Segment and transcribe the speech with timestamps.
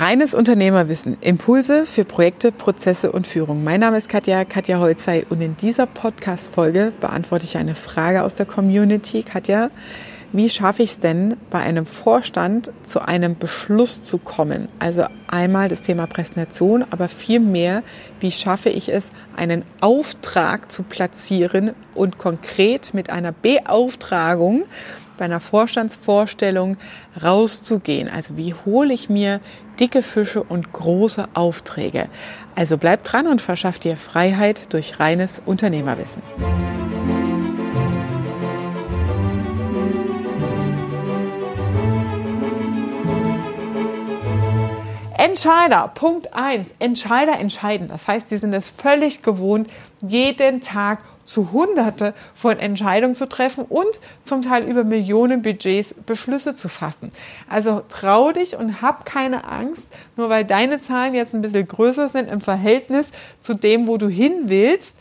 [0.00, 3.62] Reines Unternehmerwissen, Impulse für Projekte, Prozesse und Führung.
[3.62, 8.34] Mein Name ist Katja, Katja Holzei und in dieser Podcast-Folge beantworte ich eine Frage aus
[8.34, 9.22] der Community.
[9.22, 9.68] Katja,
[10.32, 14.68] wie schaffe ich es denn, bei einem Vorstand zu einem Beschluss zu kommen?
[14.78, 17.82] Also einmal das Thema Präsentation, aber vielmehr,
[18.20, 19.04] wie schaffe ich es,
[19.36, 24.62] einen Auftrag zu platzieren und konkret mit einer Beauftragung
[25.20, 26.78] bei einer Vorstandsvorstellung
[27.22, 28.08] rauszugehen.
[28.08, 29.40] Also wie hole ich mir
[29.78, 32.08] dicke Fische und große Aufträge?
[32.56, 36.22] Also bleib dran und verschaff dir Freiheit durch reines Unternehmerwissen.
[45.18, 46.68] Entscheider, Punkt 1.
[46.78, 47.88] Entscheider entscheiden.
[47.88, 49.68] Das heißt, sie sind es völlig gewohnt,
[50.00, 56.54] jeden Tag zu Hunderte von Entscheidungen zu treffen und zum Teil über Millionen Budgets Beschlüsse
[56.54, 57.10] zu fassen.
[57.48, 62.08] Also trau dich und hab keine Angst, nur weil deine Zahlen jetzt ein bisschen größer
[62.08, 63.08] sind im Verhältnis
[63.40, 64.96] zu dem, wo du hin willst.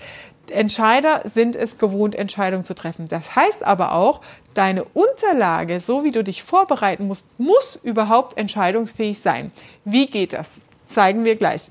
[0.50, 3.08] Entscheider sind es gewohnt, Entscheidungen zu treffen.
[3.08, 4.22] Das heißt aber auch,
[4.54, 9.52] deine Unterlage, so wie du dich vorbereiten musst, muss überhaupt entscheidungsfähig sein.
[9.86, 10.48] Wie geht das?
[10.90, 11.70] Zeigen wir gleich.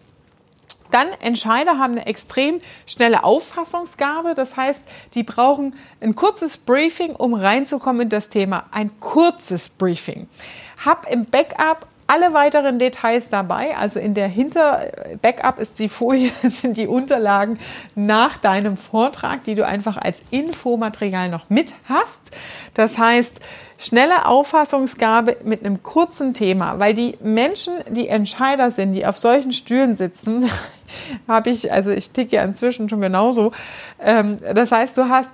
[0.91, 4.35] Dann Entscheider haben eine extrem schnelle Auffassungsgabe.
[4.35, 4.83] Das heißt,
[5.15, 8.65] die brauchen ein kurzes Briefing, um reinzukommen in das Thema.
[8.71, 10.29] Ein kurzes Briefing.
[10.85, 13.77] Hab im Backup alle weiteren Details dabei.
[13.77, 17.59] Also in der Hinter-Backup ist die Folie, sind die Unterlagen
[17.95, 22.21] nach deinem Vortrag, die du einfach als Infomaterial noch mit hast.
[22.75, 23.41] Das heißt,
[23.79, 29.53] schnelle Auffassungsgabe mit einem kurzen Thema, weil die Menschen, die Entscheider sind, die auf solchen
[29.53, 30.51] Stühlen sitzen,
[31.27, 33.53] habe ich, also ich ticke ja inzwischen schon genauso.
[34.01, 35.31] Ähm, das heißt, du hast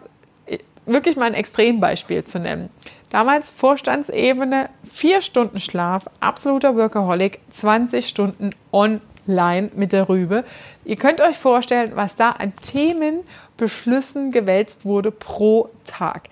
[0.86, 2.70] wirklich mal ein Extrembeispiel zu nennen.
[3.10, 10.44] Damals Vorstandsebene, vier Stunden Schlaf, absoluter Workaholic, 20 Stunden online mit der Rübe.
[10.84, 13.20] Ihr könnt euch vorstellen, was da an Themen,
[13.56, 16.28] Beschlüssen gewälzt wurde pro Tag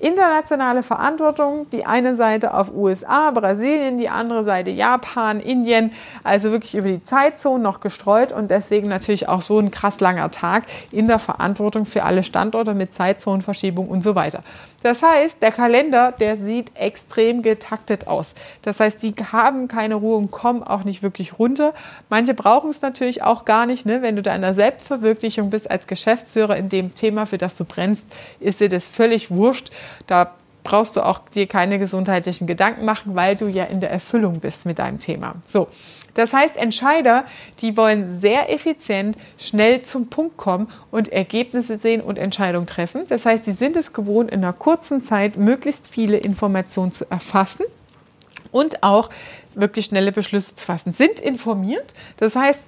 [0.00, 1.68] internationale Verantwortung.
[1.70, 5.92] Die eine Seite auf USA, Brasilien, die andere Seite Japan, Indien,
[6.22, 10.30] also wirklich über die Zeitzone noch gestreut und deswegen natürlich auch so ein krass langer
[10.30, 14.40] Tag in der Verantwortung für alle Standorte mit Zeitzonenverschiebung und so weiter.
[14.86, 18.34] Das heißt, der Kalender, der sieht extrem getaktet aus.
[18.62, 21.74] Das heißt, die haben keine Ruhe und kommen auch nicht wirklich runter.
[22.08, 23.84] Manche brauchen es natürlich auch gar nicht.
[23.84, 24.00] Ne?
[24.00, 27.64] Wenn du da in der Selbstverwirklichung bist als Geschäftsführer in dem Thema, für das du
[27.64, 28.06] brennst,
[28.38, 29.72] ist dir das völlig wurscht.
[30.06, 34.40] Da brauchst du auch dir keine gesundheitlichen Gedanken machen, weil du ja in der Erfüllung
[34.40, 35.36] bist mit deinem Thema.
[35.46, 35.68] So.
[36.14, 37.24] Das heißt, Entscheider,
[37.60, 43.04] die wollen sehr effizient, schnell zum Punkt kommen und Ergebnisse sehen und Entscheidungen treffen.
[43.08, 47.64] Das heißt, sie sind es gewohnt, in einer kurzen Zeit möglichst viele Informationen zu erfassen
[48.50, 49.10] und auch
[49.54, 50.92] wirklich schnelle Beschlüsse zu fassen.
[50.92, 51.94] Sind informiert.
[52.16, 52.60] Das heißt,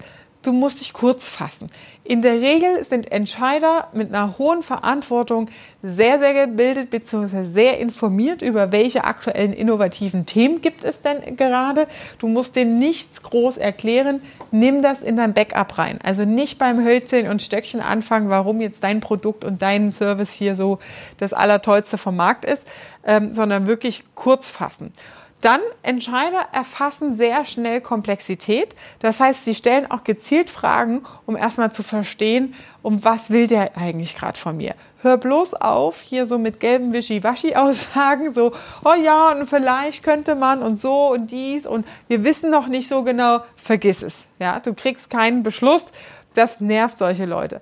[0.43, 1.69] du musst dich kurz fassen.
[2.05, 5.51] In der Regel sind Entscheider mit einer hohen Verantwortung
[5.83, 7.45] sehr, sehr gebildet bzw.
[7.45, 11.87] sehr informiert über welche aktuellen innovativen Themen gibt es denn gerade.
[12.19, 14.23] Du musst denen nichts groß erklären.
[14.51, 15.99] Nimm das in dein Backup rein.
[16.03, 20.55] Also nicht beim Hölzchen und Stöckchen anfangen, warum jetzt dein Produkt und dein Service hier
[20.55, 20.79] so
[21.19, 22.63] das Allertollste vom Markt ist,
[23.05, 24.93] ähm, sondern wirklich kurz fassen.
[25.41, 28.75] Dann Entscheider erfassen sehr schnell Komplexität.
[28.99, 33.77] Das heißt, sie stellen auch gezielt Fragen, um erstmal zu verstehen, um was will der
[33.77, 34.75] eigentlich gerade von mir.
[35.01, 38.53] Hör bloß auf, hier so mit gelben Wischiwaschi-Aussagen, so,
[38.85, 42.89] oh ja, und vielleicht könnte man und so und dies und wir wissen noch nicht
[42.89, 44.25] so genau, vergiss es.
[44.41, 45.87] Ja, du kriegst keinen Beschluss.
[46.35, 47.61] Das nervt solche Leute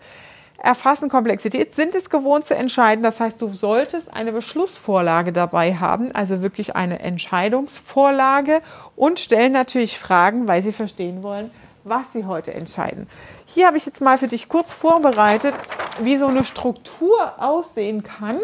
[0.58, 3.02] erfassen Komplexität, sind es gewohnt zu entscheiden.
[3.02, 8.60] Das heißt, du solltest eine Beschlussvorlage dabei haben, also wirklich eine Entscheidungsvorlage
[8.96, 11.50] und stellen natürlich Fragen, weil sie verstehen wollen,
[11.84, 13.08] was sie heute entscheiden.
[13.46, 15.54] Hier habe ich jetzt mal für dich kurz vorbereitet,
[16.00, 18.38] wie so eine Struktur aussehen kann,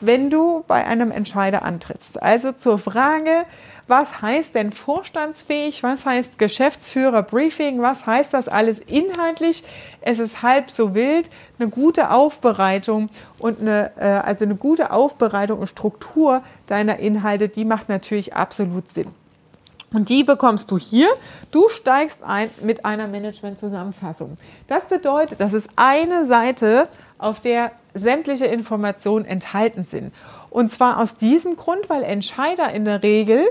[0.00, 2.20] wenn du bei einem Entscheider antrittst.
[2.22, 3.44] Also zur Frage,
[3.88, 5.82] was heißt denn vorstandsfähig?
[5.82, 7.80] Was heißt Geschäftsführer-Briefing?
[7.80, 9.62] Was heißt das alles inhaltlich?
[10.00, 11.30] Es ist halb so wild.
[11.58, 17.64] Eine gute Aufbereitung und eine, äh, also eine gute Aufbereitung und Struktur deiner Inhalte, die
[17.64, 19.08] macht natürlich absolut Sinn.
[19.92, 21.08] Und die bekommst du hier.
[21.52, 24.36] Du steigst ein mit einer Management-Zusammenfassung.
[24.66, 26.88] Das bedeutet, das ist eine Seite,
[27.18, 30.12] auf der sämtliche Informationen enthalten sind.
[30.56, 33.44] Und zwar aus diesem Grund, weil Entscheider in der Regel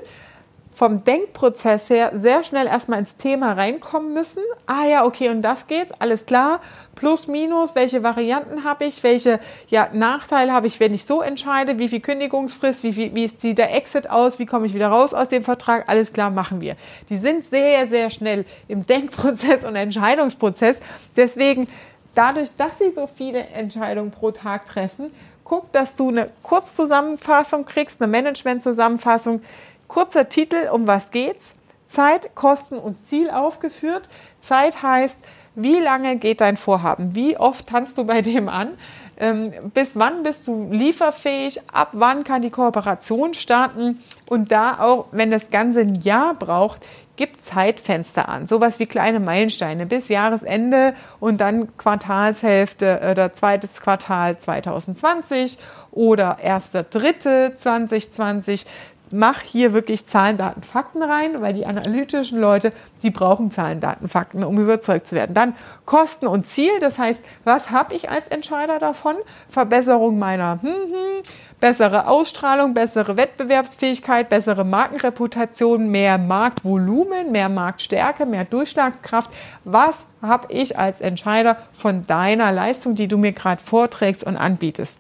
[0.74, 4.42] vom Denkprozess her sehr schnell erstmal ins Thema reinkommen müssen.
[4.66, 6.62] Ah ja, okay, und das geht's, alles klar.
[6.96, 11.78] Plus, minus, welche Varianten habe ich, welche ja, Nachteile habe ich, wenn ich so entscheide,
[11.78, 15.14] wie viel Kündigungsfrist, wie, viel, wie sieht der Exit aus, wie komme ich wieder raus
[15.14, 16.76] aus dem Vertrag, alles klar, machen wir.
[17.10, 20.78] Die sind sehr, sehr schnell im Denkprozess und Entscheidungsprozess.
[21.16, 21.68] Deswegen,
[22.16, 25.12] dadurch, dass sie so viele Entscheidungen pro Tag treffen,
[25.46, 29.42] guck, dass du eine Kurzzusammenfassung kriegst, eine Management-Zusammenfassung,
[29.88, 31.54] Kurzer Titel, um was geht's?
[31.88, 34.10] Zeit, Kosten und Ziel aufgeführt.
[34.42, 35.18] Zeit heißt,
[35.54, 37.16] wie lange geht dein Vorhaben?
[37.16, 38.72] Wie oft tanzt du bei dem an?
[39.18, 41.62] Ähm, bis wann bist du lieferfähig?
[41.72, 44.00] Ab wann kann die Kooperation starten?
[44.28, 48.48] Und da auch, wenn das Ganze ein Jahr braucht, gibt Zeitfenster an.
[48.48, 55.58] Sowas wie kleine Meilensteine bis Jahresende und dann Quartalshälfte oder zweites Quartal 2020
[55.92, 58.66] oder erster, dritte 2020
[59.12, 62.72] mach hier wirklich Zahlen, Daten, Fakten rein, weil die analytischen Leute,
[63.04, 65.34] die brauchen Zahlen, Daten, Fakten, um überzeugt zu werden.
[65.34, 65.56] Dann
[65.86, 69.16] Kosten und Ziel, das heißt, was habe ich als Entscheider davon?
[69.50, 71.22] Verbesserung meiner hm, hm,
[71.60, 79.32] bessere Ausstrahlung, bessere Wettbewerbsfähigkeit, bessere Markenreputation, mehr Marktvolumen, mehr Marktstärke, mehr Durchschlagskraft.
[79.64, 85.00] Was habe ich als Entscheider von deiner Leistung, die du mir gerade vorträgst und anbietest?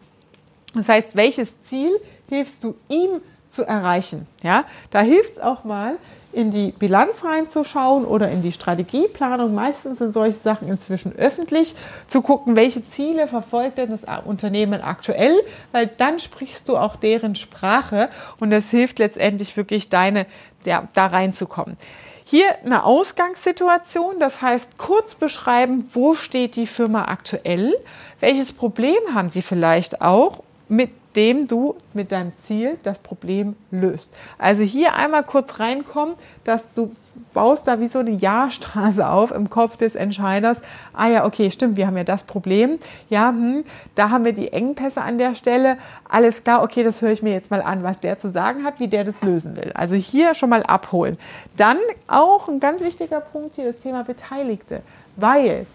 [0.73, 1.91] Das heißt, welches Ziel
[2.27, 3.21] hilfst du ihm
[3.55, 4.27] zu erreichen.
[4.43, 5.97] Ja, da hilft es auch mal,
[6.35, 9.55] in die Bilanz reinzuschauen oder in die Strategieplanung.
[9.55, 11.75] Meistens sind solche Sachen inzwischen öffentlich,
[12.07, 15.33] zu gucken, welche Ziele verfolgt denn das Unternehmen aktuell,
[15.71, 18.09] weil dann sprichst du auch deren Sprache
[18.39, 20.25] und das hilft letztendlich wirklich deine,
[20.65, 21.77] der, da reinzukommen.
[22.25, 27.73] Hier eine Ausgangssituation, das heißt kurz beschreiben, wo steht die Firma aktuell,
[28.19, 34.15] welches Problem haben die vielleicht auch mit dem du mit deinem Ziel das Problem löst.
[34.37, 36.91] Also hier einmal kurz reinkommen, dass du
[37.33, 40.59] baust da wie so eine Jahrstraße auf im Kopf des Entscheiders.
[40.93, 42.79] Ah ja, okay, stimmt, wir haben ja das Problem.
[43.09, 43.63] Ja, hm,
[43.95, 45.77] da haben wir die Engpässe an der Stelle.
[46.09, 48.79] Alles klar, okay, das höre ich mir jetzt mal an, was der zu sagen hat,
[48.79, 49.71] wie der das lösen will.
[49.73, 51.17] Also hier schon mal abholen.
[51.57, 51.77] Dann
[52.07, 54.81] auch ein ganz wichtiger Punkt hier, das Thema Beteiligte.
[55.17, 55.65] Weil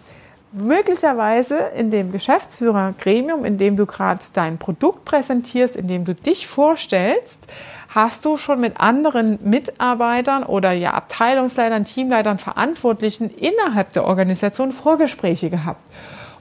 [0.51, 6.47] möglicherweise in dem Geschäftsführergremium, in dem du gerade dein Produkt präsentierst, in dem du dich
[6.47, 7.47] vorstellst,
[7.89, 15.49] hast du schon mit anderen Mitarbeitern oder ja Abteilungsleitern, Teamleitern, Verantwortlichen innerhalb der Organisation Vorgespräche
[15.49, 15.81] gehabt.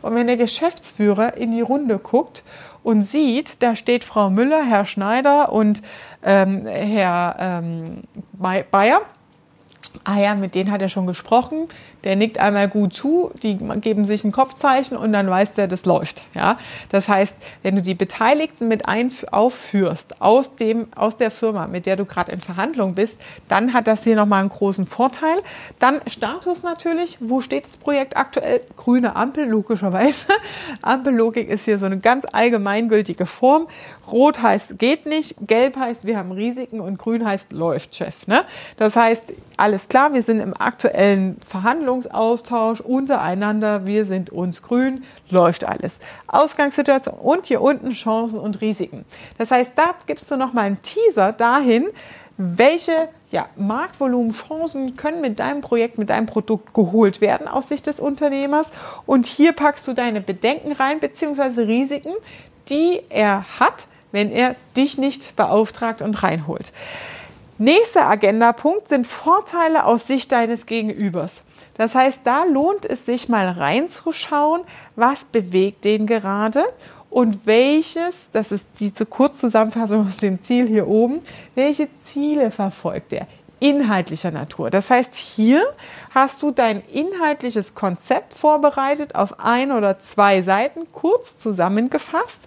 [0.02, 2.42] Und wenn der Geschäftsführer in die Runde guckt
[2.82, 5.82] und sieht, da steht Frau Müller, Herr Schneider und
[6.22, 9.02] ähm, Herr ähm, Bayer,
[10.04, 11.68] ah ja, mit denen hat er schon gesprochen,
[12.04, 15.84] der nickt einmal gut zu, die geben sich ein Kopfzeichen und dann weiß der, das
[15.84, 16.22] läuft.
[16.34, 16.58] Ja?
[16.90, 18.84] Das heißt, wenn du die Beteiligten mit
[19.30, 23.86] aufführst aus, dem, aus der Firma, mit der du gerade in Verhandlung bist, dann hat
[23.86, 25.36] das hier nochmal einen großen Vorteil.
[25.78, 28.60] Dann Status natürlich, wo steht das Projekt aktuell?
[28.76, 30.26] Grüne Ampel, logischerweise.
[30.82, 33.66] Ampellogik ist hier so eine ganz allgemeingültige Form.
[34.10, 38.26] Rot heißt geht nicht, gelb heißt wir haben Risiken und grün heißt läuft, Chef.
[38.26, 38.44] Ne?
[38.76, 39.24] Das heißt,
[39.56, 45.94] alles klar, wir sind im aktuellen Verhandlungen Meinungsaustausch untereinander, wir sind uns grün, läuft alles.
[46.28, 49.04] Ausgangssituation und hier unten Chancen und Risiken.
[49.38, 51.88] Das heißt, da gibst du nochmal einen Teaser dahin,
[52.36, 52.92] welche
[53.32, 58.00] ja, Marktvolumen, Chancen können mit deinem Projekt, mit deinem Produkt geholt werden aus Sicht des
[58.00, 58.68] Unternehmers.
[59.04, 62.12] Und hier packst du deine Bedenken rein, beziehungsweise Risiken,
[62.68, 66.72] die er hat, wenn er dich nicht beauftragt und reinholt.
[67.58, 71.42] Nächster Agendapunkt sind Vorteile aus Sicht deines Gegenübers.
[71.74, 74.62] Das heißt, da lohnt es sich mal reinzuschauen,
[74.96, 76.64] was bewegt den gerade
[77.10, 81.20] und welches, das ist die zu Kurzzusammenfassung aus dem Ziel hier oben,
[81.54, 83.26] welche Ziele verfolgt er?
[83.58, 84.70] Inhaltlicher Natur.
[84.70, 85.62] Das heißt, hier
[86.14, 92.38] hast du dein inhaltliches Konzept vorbereitet auf ein oder zwei Seiten, kurz zusammengefasst.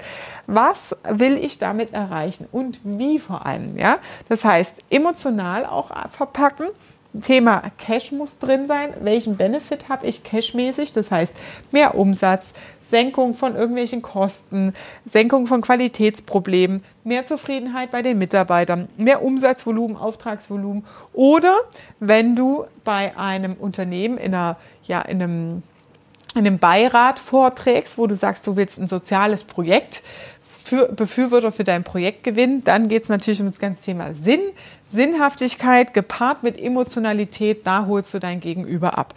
[0.47, 3.77] Was will ich damit erreichen und wie vor allem?
[3.77, 3.99] Ja?
[4.27, 6.67] Das heißt, emotional auch verpacken
[7.21, 8.93] Thema Cash muss drin sein.
[9.01, 10.91] Welchen Benefit habe ich cashmäßig?
[10.91, 11.35] Das heißt,
[11.71, 14.73] mehr Umsatz, Senkung von irgendwelchen Kosten,
[15.11, 20.83] Senkung von Qualitätsproblemen, mehr Zufriedenheit bei den Mitarbeitern, mehr Umsatzvolumen, Auftragsvolumen.
[21.13, 21.59] Oder
[21.99, 25.63] wenn du bei einem Unternehmen in, einer, ja, in einem
[26.35, 30.01] in einem Beirat vorträgst, wo du sagst, du willst ein soziales Projekt
[30.95, 32.63] Befürworter für dein Projekt gewinnen.
[32.63, 34.41] Dann geht es natürlich um das ganze Thema Sinn,
[34.91, 37.65] Sinnhaftigkeit gepaart mit Emotionalität.
[37.65, 39.13] Da holst du dein Gegenüber ab.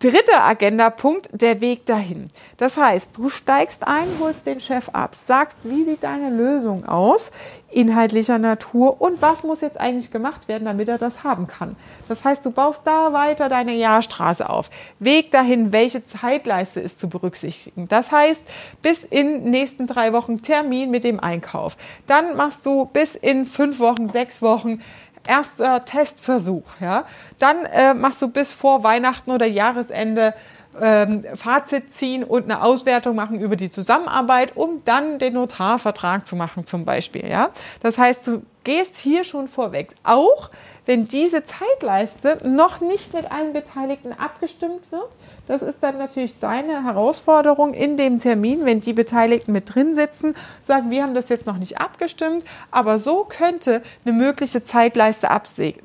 [0.00, 2.28] Dritter Agendapunkt, der Weg dahin.
[2.56, 7.32] Das heißt, du steigst ein, holst den Chef ab, sagst, wie sieht deine Lösung aus,
[7.68, 11.74] inhaltlicher Natur und was muss jetzt eigentlich gemacht werden, damit er das haben kann.
[12.06, 14.70] Das heißt, du baust da weiter deine Jahrstraße auf.
[15.00, 17.88] Weg dahin, welche Zeitleiste ist zu berücksichtigen.
[17.88, 18.42] Das heißt,
[18.80, 21.76] bis in nächsten drei Wochen Termin mit dem Einkauf.
[22.06, 24.80] Dann machst du bis in fünf Wochen, sechs Wochen
[25.28, 26.80] erster Testversuch.
[26.80, 27.04] Ja?
[27.38, 30.34] Dann äh, machst du bis vor Weihnachten oder Jahresende
[30.80, 36.36] ähm, Fazit ziehen und eine Auswertung machen über die Zusammenarbeit, um dann den Notarvertrag zu
[36.36, 37.28] machen zum Beispiel.
[37.28, 37.50] Ja?
[37.80, 39.94] Das heißt, du gehst hier schon vorweg.
[40.04, 40.50] Auch
[40.88, 45.10] wenn diese Zeitleiste noch nicht mit allen Beteiligten abgestimmt wird.
[45.46, 50.34] Das ist dann natürlich deine Herausforderung in dem Termin, wenn die Beteiligten mit drin sitzen,
[50.64, 55.28] sagen, wir haben das jetzt noch nicht abgestimmt, aber so könnte eine mögliche Zeitleiste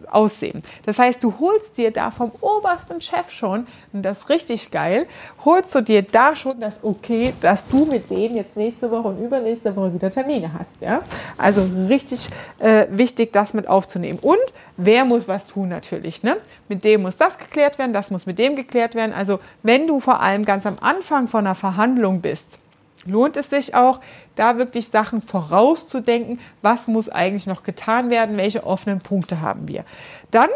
[0.09, 0.63] aussehen.
[0.85, 5.05] Das heißt, du holst dir da vom obersten Chef schon, und das ist richtig geil,
[5.43, 9.21] holst du dir da schon das Okay, dass du mit denen jetzt nächste Woche und
[9.21, 10.81] übernächste Woche wieder Termine hast.
[10.81, 11.01] Ja?
[11.37, 12.29] Also richtig
[12.59, 14.19] äh, wichtig, das mit aufzunehmen.
[14.21, 14.39] Und
[14.77, 16.23] wer muss was tun natürlich.
[16.23, 16.37] Ne?
[16.69, 19.13] Mit dem muss das geklärt werden, das muss mit dem geklärt werden.
[19.13, 22.57] Also wenn du vor allem ganz am Anfang von einer Verhandlung bist,
[23.05, 23.99] lohnt es sich auch,
[24.35, 29.83] da wirklich Sachen vorauszudenken, was muss eigentlich noch getan werden, welche offenen Punkte haben wir.
[30.31, 30.49] Dann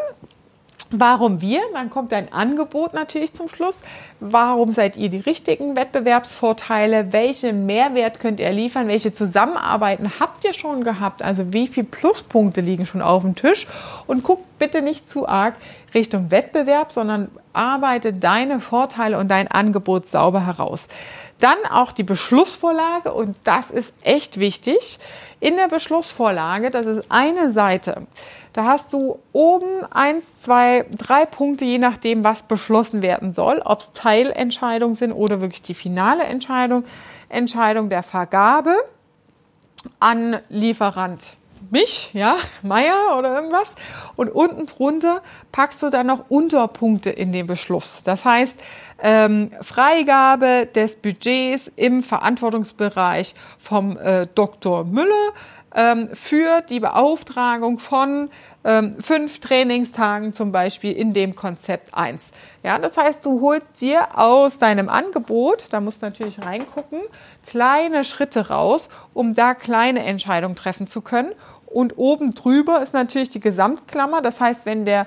[0.90, 1.62] Warum wir?
[1.74, 3.76] Dann kommt ein Angebot natürlich zum Schluss.
[4.22, 7.12] Warum seid ihr die richtigen Wettbewerbsvorteile?
[7.12, 8.88] Welchen Mehrwert könnt ihr liefern?
[8.88, 11.22] Welche Zusammenarbeiten habt ihr schon gehabt?
[11.22, 13.68] Also wie viele Pluspunkte liegen schon auf dem Tisch?
[14.08, 15.56] Und guckt bitte nicht zu arg
[15.94, 20.88] Richtung Wettbewerb, sondern arbeite deine Vorteile und dein Angebot sauber heraus.
[21.40, 25.00] Dann auch die Beschlussvorlage und das ist echt wichtig.
[25.40, 28.08] In der Beschlussvorlage, das ist eine Seite,
[28.58, 33.82] da hast du oben eins, zwei, drei Punkte, je nachdem, was beschlossen werden soll, ob
[33.82, 36.84] es Teilentscheidungen sind oder wirklich die finale Entscheidung.
[37.30, 38.74] Entscheidung der Vergabe
[40.00, 41.38] an Lieferant
[41.70, 43.76] mich, ja, Meier oder irgendwas.
[44.16, 48.02] Und unten drunter packst du dann noch Unterpunkte in den Beschluss.
[48.04, 48.56] Das heißt,
[49.02, 54.84] ähm, Freigabe des Budgets im Verantwortungsbereich vom äh, Dr.
[54.84, 55.34] Müller
[55.76, 58.30] ähm, für die Beauftragung von
[58.64, 62.32] ähm, fünf Trainingstagen zum Beispiel in dem Konzept 1.
[62.64, 67.00] Ja, das heißt, du holst dir aus deinem Angebot, da musst du natürlich reingucken,
[67.46, 71.32] kleine Schritte raus, um da kleine Entscheidungen treffen zu können.
[71.68, 74.22] Und oben drüber ist natürlich die Gesamtklammer.
[74.22, 75.06] Das heißt, wenn der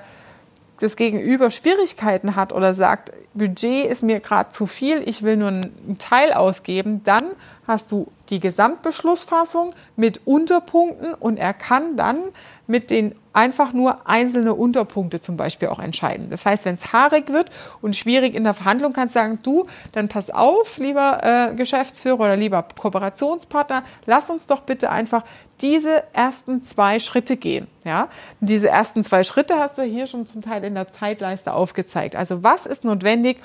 [0.81, 5.49] das Gegenüber Schwierigkeiten hat oder sagt, Budget ist mir gerade zu viel, ich will nur
[5.49, 7.23] einen Teil ausgeben, dann
[7.67, 12.17] hast du die Gesamtbeschlussfassung mit Unterpunkten und er kann dann
[12.65, 16.29] mit den einfach nur einzelne Unterpunkte zum Beispiel auch entscheiden.
[16.29, 17.49] Das heißt, wenn es haarig wird
[17.81, 22.19] und schwierig in der Verhandlung, kannst du sagen, du, dann pass auf, lieber äh, Geschäftsführer
[22.19, 25.23] oder lieber Kooperationspartner, lass uns doch bitte einfach
[25.61, 27.67] diese ersten zwei Schritte gehen.
[27.83, 28.07] Ja?
[28.39, 32.15] diese ersten zwei Schritte hast du hier schon zum Teil in der Zeitleiste aufgezeigt.
[32.15, 33.37] Also was ist notwendig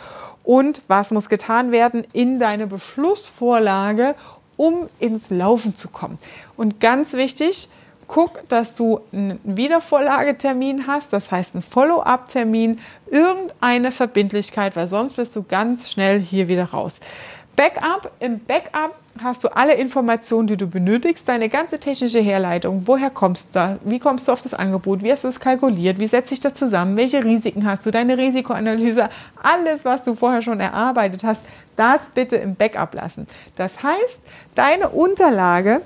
[0.43, 4.14] und was muss getan werden in deine Beschlussvorlage,
[4.57, 6.19] um ins Laufen zu kommen.
[6.57, 7.69] Und ganz wichtig,
[8.09, 15.35] guck, dass du einen Wiedervorlagetermin hast, das heißt einen Follow-up-Termin, irgendeine Verbindlichkeit, weil sonst bist
[15.37, 16.95] du ganz schnell hier wieder raus.
[17.57, 23.09] Backup, im Backup hast du alle Informationen, die du benötigst, deine ganze technische Herleitung, woher
[23.09, 26.29] kommst du, wie kommst du auf das Angebot, wie hast du es kalkuliert, wie setzt
[26.29, 29.09] sich das zusammen, welche Risiken hast du, deine Risikoanalyse,
[29.43, 31.41] alles, was du vorher schon erarbeitet hast,
[31.77, 33.27] das bitte im Backup lassen.
[33.57, 34.21] Das heißt,
[34.55, 35.81] deine Unterlage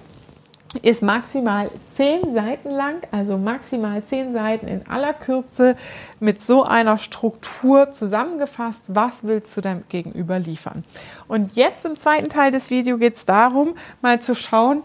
[0.83, 5.77] ist maximal zehn Seiten lang, also maximal zehn Seiten in aller Kürze
[6.21, 10.85] mit so einer Struktur zusammengefasst, was willst du deinem Gegenüber liefern.
[11.27, 14.83] Und jetzt im zweiten Teil des Videos geht es darum, mal zu schauen,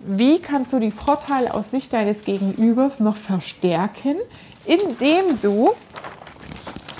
[0.00, 4.16] wie kannst du die Vorteile aus Sicht deines Gegenübers noch verstärken,
[4.64, 5.72] indem du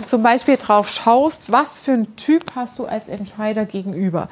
[0.04, 4.28] zum Beispiel drauf schaust, was für ein Typ hast du als Entscheider gegenüber.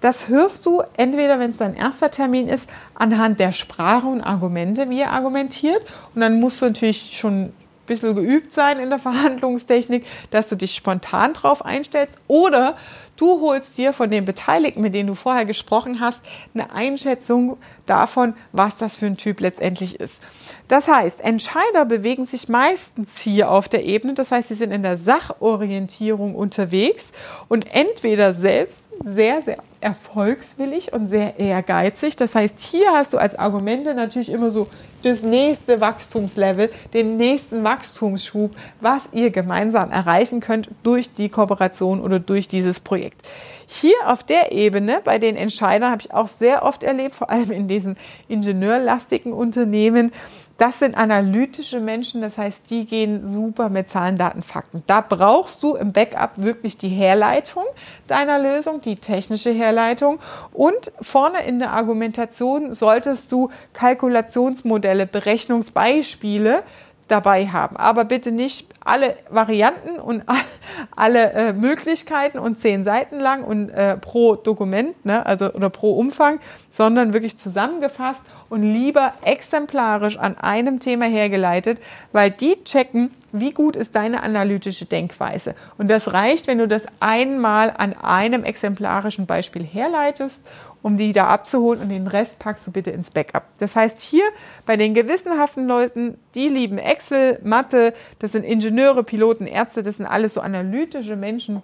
[0.00, 4.90] Das hörst du entweder, wenn es dein erster Termin ist, anhand der Sprache und Argumente,
[4.90, 5.82] wie er argumentiert.
[6.14, 7.52] Und dann musst du natürlich schon ein
[7.86, 12.16] bisschen geübt sein in der Verhandlungstechnik, dass du dich spontan drauf einstellst.
[12.28, 12.76] Oder
[13.16, 17.56] du holst dir von den Beteiligten, mit denen du vorher gesprochen hast, eine Einschätzung
[17.86, 20.20] davon, was das für ein Typ letztendlich ist.
[20.68, 24.82] Das heißt, Entscheider bewegen sich meistens hier auf der Ebene, das heißt, sie sind in
[24.82, 27.10] der Sachorientierung unterwegs
[27.48, 32.16] und entweder selbst sehr, sehr erfolgswillig und sehr ehrgeizig.
[32.16, 34.68] Das heißt, hier hast du als Argumente natürlich immer so
[35.02, 42.18] das nächste Wachstumslevel, den nächsten Wachstumsschub, was ihr gemeinsam erreichen könnt durch die Kooperation oder
[42.18, 43.26] durch dieses Projekt.
[43.70, 47.50] Hier auf der Ebene, bei den Entscheidern, habe ich auch sehr oft erlebt, vor allem
[47.50, 47.96] in diesen
[48.26, 50.10] ingenieurlastigen Unternehmen,
[50.58, 54.82] das sind analytische Menschen, das heißt, die gehen super mit Zahlen, Daten, Fakten.
[54.88, 57.62] Da brauchst du im Backup wirklich die Herleitung
[58.08, 60.18] deiner Lösung, die technische Herleitung.
[60.52, 66.64] Und vorne in der Argumentation solltest du Kalkulationsmodelle, Berechnungsbeispiele
[67.08, 67.76] dabei haben.
[67.76, 70.22] Aber bitte nicht alle Varianten und
[70.96, 75.92] alle äh, Möglichkeiten und zehn Seiten lang und äh, pro Dokument, ne, also oder pro
[75.98, 81.80] Umfang, sondern wirklich zusammengefasst und lieber exemplarisch an einem Thema hergeleitet,
[82.12, 85.54] weil die checken, wie gut ist deine analytische Denkweise.
[85.76, 90.48] Und das reicht, wenn du das einmal an einem exemplarischen Beispiel herleitest
[90.82, 93.44] um die da abzuholen und den Rest packst du bitte ins Backup.
[93.58, 94.24] Das heißt, hier
[94.66, 100.06] bei den gewissenhaften Leuten, die lieben Excel, Mathe, das sind Ingenieure, Piloten, Ärzte, das sind
[100.06, 101.62] alles so analytische Menschen,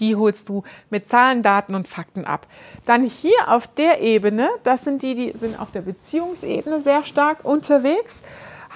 [0.00, 2.46] die holst du mit Zahlen, Daten und Fakten ab.
[2.84, 7.44] Dann hier auf der Ebene, das sind die, die sind auf der Beziehungsebene sehr stark
[7.44, 8.16] unterwegs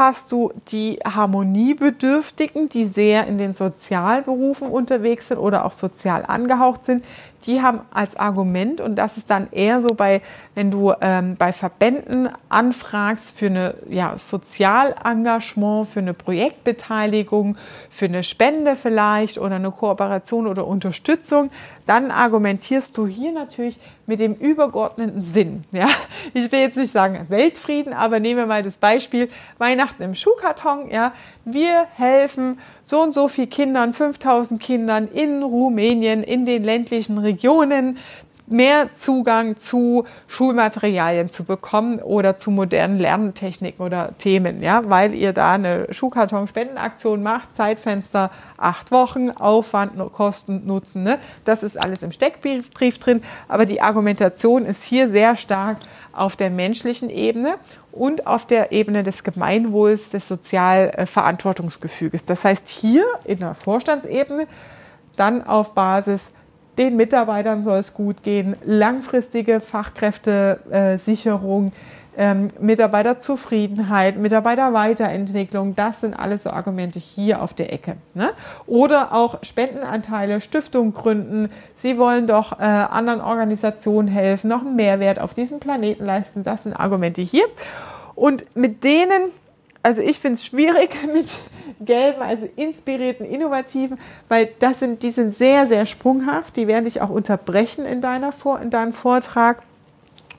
[0.00, 6.86] hast du die Harmoniebedürftigen, die sehr in den Sozialberufen unterwegs sind oder auch sozial angehaucht
[6.86, 7.04] sind
[7.46, 10.20] die haben als Argument, und das ist dann eher so bei,
[10.54, 17.56] wenn du ähm, bei Verbänden anfragst für eine ja, Sozialengagement, für eine Projektbeteiligung,
[17.88, 21.50] für eine Spende vielleicht oder eine Kooperation oder Unterstützung,
[21.86, 25.64] dann argumentierst du hier natürlich mit dem übergeordneten Sinn.
[25.72, 25.88] Ja?
[26.34, 29.28] Ich will jetzt nicht sagen Weltfrieden, aber nehmen wir mal das Beispiel
[29.58, 30.90] Weihnachten im Schuhkarton.
[30.90, 31.12] Ja?
[31.44, 37.98] Wir helfen so und so viel Kindern, 5000 Kindern in Rumänien, in den ländlichen Regionen,
[38.50, 45.32] mehr Zugang zu Schulmaterialien zu bekommen oder zu modernen Lerntechniken oder Themen, ja, weil ihr
[45.32, 51.18] da eine Schuhkarton-Spendenaktion macht, Zeitfenster acht Wochen, Aufwand, Kosten, Nutzen, ne?
[51.44, 55.78] das ist alles im Steckbrief drin, aber die Argumentation ist hier sehr stark
[56.12, 57.54] auf der menschlichen Ebene
[57.92, 62.24] und auf der Ebene des Gemeinwohls, des Sozialverantwortungsgefüges.
[62.24, 64.46] Das heißt, hier in der Vorstandsebene
[65.16, 66.30] dann auf Basis
[66.78, 71.72] den Mitarbeitern soll es gut gehen, langfristige Fachkräftesicherung,
[72.16, 77.96] ähm, Mitarbeiterzufriedenheit, Mitarbeiterweiterentwicklung, das sind alles so Argumente hier auf der Ecke.
[78.14, 78.30] Ne?
[78.66, 85.18] Oder auch Spendenanteile, Stiftung gründen, sie wollen doch äh, anderen Organisationen helfen, noch einen Mehrwert
[85.18, 87.44] auf diesem Planeten leisten, das sind Argumente hier.
[88.14, 89.30] Und mit denen,
[89.82, 91.26] also ich finde es schwierig mit
[91.80, 96.56] gelben, also inspirierten, innovativen, weil das sind, die sind sehr, sehr sprunghaft.
[96.56, 99.62] Die werden dich auch unterbrechen in, deiner, in deinem Vortrag.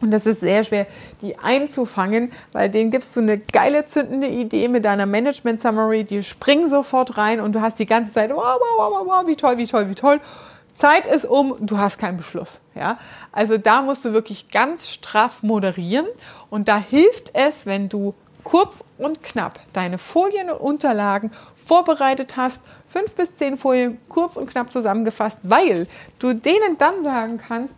[0.02, 0.88] Und das ist sehr schwer,
[1.22, 6.24] die einzufangen, weil denen gibst du eine geile zündende Idee mit deiner Management Summary, die
[6.24, 9.58] springen sofort rein und du hast die ganze Zeit, wow, wow, wow, wow, wie toll,
[9.58, 10.20] wie toll, wie toll.
[10.74, 12.62] Zeit ist um, du hast keinen Beschluss.
[12.74, 12.98] Ja?
[13.32, 16.08] Also da musst du wirklich ganz straff moderieren
[16.50, 22.62] und da hilft es, wenn du kurz und knapp deine Folien und Unterlagen vorbereitet hast,
[22.88, 25.88] fünf bis zehn Folien kurz und knapp zusammengefasst, weil
[26.18, 27.76] du denen dann sagen kannst,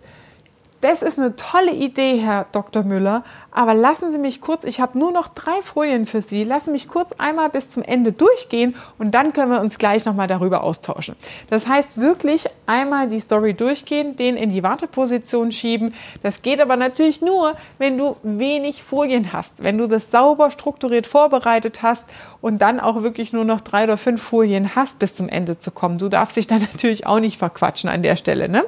[0.84, 2.84] das ist eine tolle Idee, Herr Dr.
[2.84, 6.65] Müller, aber lassen Sie mich kurz, ich habe nur noch drei Folien für Sie, lassen
[6.65, 10.28] Sie mich kurz einmal bis zum Ende durchgehen und dann können wir uns gleich nochmal
[10.28, 11.15] darüber austauschen.
[11.50, 15.93] Das heißt wirklich einmal die Story durchgehen, den in die Warteposition schieben.
[16.22, 21.08] Das geht aber natürlich nur, wenn du wenig Folien hast, wenn du das sauber strukturiert
[21.08, 22.04] vorbereitet hast
[22.41, 25.72] und dann auch wirklich nur noch drei oder fünf Folien hast, bis zum Ende zu
[25.72, 25.98] kommen.
[25.98, 28.50] Du darfst dich dann natürlich auch nicht verquatschen an der Stelle.
[28.50, 28.65] Ne?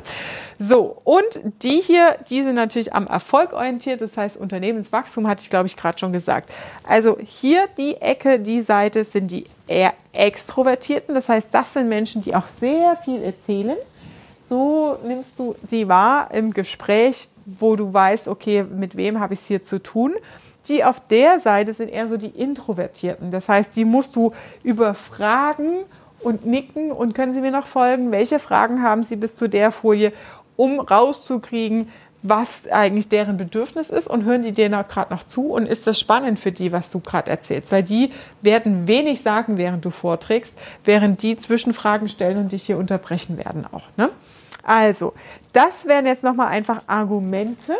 [0.57, 5.49] So, und die hier, die sind natürlich am Erfolg orientiert, das heißt Unternehmenswachstum, hatte ich
[5.49, 6.49] glaube ich gerade schon gesagt.
[6.87, 12.21] Also hier die Ecke, die Seite sind die eher Extrovertierten, das heißt, das sind Menschen,
[12.21, 13.75] die auch sehr viel erzählen.
[14.47, 19.41] So nimmst du sie wahr im Gespräch, wo du weißt, okay, mit wem habe ich
[19.41, 20.13] es hier zu tun.
[20.67, 23.31] Die auf der Seite sind eher so die Introvertierten.
[23.31, 25.83] Das heißt, die musst du überfragen
[26.25, 28.11] und nicken und können Sie mir noch folgen?
[28.11, 30.11] Welche Fragen haben Sie bis zu der Folie?
[30.55, 31.89] Um rauszukriegen,
[32.27, 35.99] was eigentlich deren Bedürfnis ist und hören die dir gerade noch zu und ist das
[35.99, 38.09] spannend für die, was du gerade erzählst, weil die
[38.41, 43.65] werden wenig sagen, während du vorträgst, während die Zwischenfragen stellen und dich hier unterbrechen werden
[43.71, 43.83] auch.
[43.95, 44.09] Ne?
[44.63, 45.13] Also,
[45.53, 47.73] das wären jetzt nochmal einfach Argumente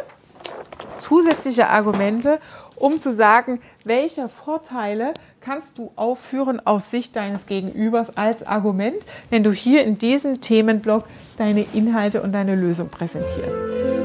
[0.99, 2.39] zusätzliche Argumente,
[2.77, 9.43] um zu sagen, welche Vorteile kannst du aufführen aus Sicht deines Gegenübers als Argument, wenn
[9.43, 11.05] du hier in diesem Themenblock
[11.38, 14.05] deine Inhalte und deine Lösung präsentierst.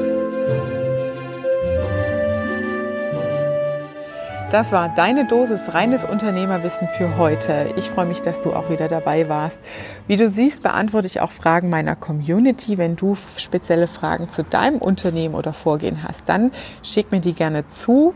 [4.51, 7.73] Das war deine Dosis reines Unternehmerwissen für heute.
[7.77, 9.61] Ich freue mich, dass du auch wieder dabei warst.
[10.09, 12.77] Wie du siehst, beantworte ich auch Fragen meiner Community.
[12.77, 16.51] Wenn du spezielle Fragen zu deinem Unternehmen oder Vorgehen hast, dann
[16.83, 18.13] schick mir die gerne zu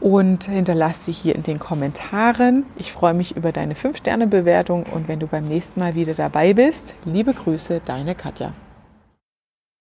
[0.00, 2.64] und hinterlass sie hier in den Kommentaren.
[2.76, 6.94] Ich freue mich über deine 5-Sterne-Bewertung und wenn du beim nächsten Mal wieder dabei bist,
[7.04, 8.54] liebe Grüße, deine Katja.